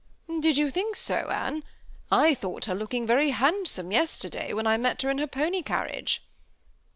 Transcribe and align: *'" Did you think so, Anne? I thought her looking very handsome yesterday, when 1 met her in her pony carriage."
*'" 0.15 0.27
Did 0.39 0.57
you 0.57 0.71
think 0.71 0.95
so, 0.95 1.29
Anne? 1.29 1.63
I 2.11 2.33
thought 2.33 2.65
her 2.65 2.73
looking 2.73 3.05
very 3.05 3.29
handsome 3.29 3.91
yesterday, 3.91 4.51
when 4.51 4.65
1 4.65 4.81
met 4.81 5.03
her 5.03 5.11
in 5.11 5.19
her 5.19 5.27
pony 5.27 5.61
carriage." 5.61 6.25